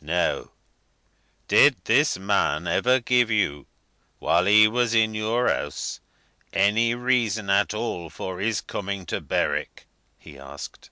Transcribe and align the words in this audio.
"Now, 0.00 0.52
did 1.48 1.74
this 1.86 2.18
man 2.20 2.68
ever 2.68 3.00
give 3.00 3.32
you, 3.32 3.66
while 4.20 4.44
he 4.44 4.68
was 4.68 4.94
in 4.94 5.12
your 5.12 5.48
house, 5.48 5.98
any 6.52 6.94
reason 6.94 7.50
at 7.50 7.74
all 7.74 8.08
for 8.08 8.38
his 8.38 8.60
coming 8.60 9.06
to 9.06 9.20
Berwick?" 9.20 9.88
he 10.16 10.38
asked. 10.38 10.90